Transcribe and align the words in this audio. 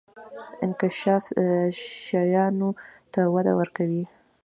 انکشاف 0.63 1.23
شیانو 2.03 2.69
ته 3.13 3.21
وده 3.33 3.53
ورکوي. 3.59 4.05